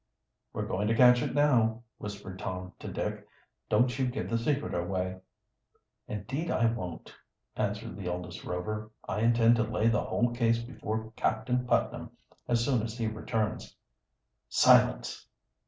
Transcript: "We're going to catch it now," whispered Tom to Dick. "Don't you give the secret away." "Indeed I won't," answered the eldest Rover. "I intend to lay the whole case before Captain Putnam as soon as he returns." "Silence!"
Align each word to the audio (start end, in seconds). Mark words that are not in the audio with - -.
"We're 0.51 0.65
going 0.65 0.87
to 0.87 0.95
catch 0.95 1.21
it 1.21 1.35
now," 1.35 1.83
whispered 1.99 2.39
Tom 2.39 2.73
to 2.79 2.87
Dick. 2.91 3.23
"Don't 3.69 3.99
you 3.99 4.07
give 4.07 4.31
the 4.31 4.37
secret 4.39 4.73
away." 4.73 5.19
"Indeed 6.07 6.49
I 6.49 6.65
won't," 6.71 7.13
answered 7.55 7.95
the 7.95 8.07
eldest 8.07 8.43
Rover. 8.43 8.89
"I 9.07 9.19
intend 9.19 9.57
to 9.57 9.63
lay 9.63 9.89
the 9.89 10.01
whole 10.03 10.31
case 10.33 10.57
before 10.57 11.11
Captain 11.15 11.67
Putnam 11.67 12.09
as 12.47 12.65
soon 12.65 12.81
as 12.81 12.97
he 12.97 13.05
returns." 13.05 13.75
"Silence!" 14.49 15.27